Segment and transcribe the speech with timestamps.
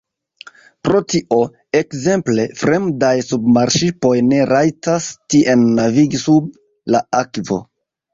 [0.85, 1.35] Pro tio,
[1.79, 6.49] ekzemple, fremdaj submarŝipoj ne rajtas tien navigi sub
[6.97, 7.61] la akvo.